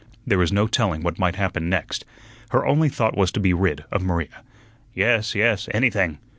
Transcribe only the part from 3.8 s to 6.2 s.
of Maria. "Yes, yes, anything.